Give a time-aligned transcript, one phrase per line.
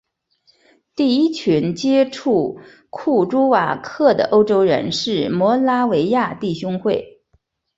[0.95, 2.59] 第一群接触
[2.89, 7.21] 库朱瓦克的欧洲人是摩拉维亚弟兄会。